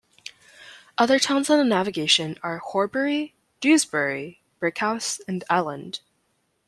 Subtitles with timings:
[0.97, 5.99] Other towns on the navigation are Horbury, Dewsbury, Brighouse, and Elland.